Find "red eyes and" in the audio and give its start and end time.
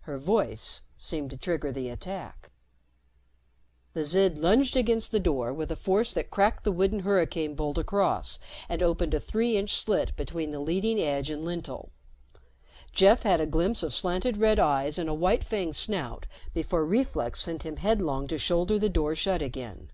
14.38-15.20